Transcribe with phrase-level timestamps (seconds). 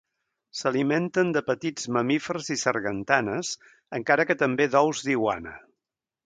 [0.59, 3.53] S'alimenten de petits mamífers i sargantanes,
[3.99, 5.55] encara que també d'ous d'iguana.